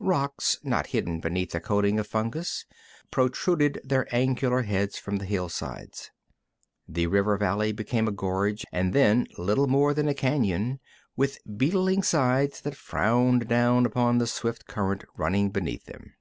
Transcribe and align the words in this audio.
Rocks, 0.00 0.58
not 0.62 0.88
hidden 0.88 1.18
beneath 1.18 1.54
a 1.54 1.60
coating 1.60 1.98
of 1.98 2.06
fungus, 2.06 2.66
protruded 3.10 3.80
their 3.82 4.06
angular 4.14 4.60
heads 4.64 4.98
from 4.98 5.16
the 5.16 5.24
hillsides. 5.24 6.10
The 6.86 7.06
river 7.06 7.38
valley 7.38 7.72
became 7.72 8.06
a 8.06 8.12
gorge, 8.12 8.66
and 8.70 8.92
then 8.92 9.26
little 9.38 9.66
more 9.66 9.94
than 9.94 10.06
a 10.06 10.12
cañon, 10.12 10.78
with 11.16 11.38
beetling 11.56 12.02
sides 12.02 12.60
that 12.60 12.76
frowned 12.76 13.48
down 13.48 13.86
upon 13.86 14.18
the 14.18 14.26
swift 14.26 14.66
current 14.66 15.04
running 15.16 15.48
beneath 15.48 15.86
them. 15.86 16.12